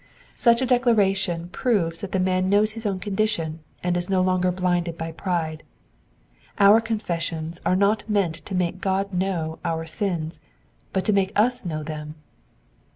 Such 0.35 0.63
a 0.63 0.65
declaration 0.65 1.49
proves 1.49 2.01
that 2.01 2.11
the 2.11 2.17
man 2.19 2.49
knows 2.49 2.71
his 2.71 2.87
own 2.87 2.99
condition, 2.99 3.59
and 3.83 3.95
is 3.95 4.09
no 4.09 4.23
longer 4.23 4.51
blinded 4.51 4.97
by 4.97 5.11
pride. 5.11 5.61
Our 6.57 6.81
confessions 6.81 7.61
are 7.67 7.75
not 7.75 8.09
meant 8.09 8.33
to 8.47 8.55
make 8.55 8.81
God 8.81 9.13
know 9.13 9.59
our 9.63 9.85
sins, 9.85 10.39
but 10.91 11.05
to 11.05 11.13
make 11.13 11.31
us 11.39 11.65
know 11.65 11.83
them. 11.83 12.15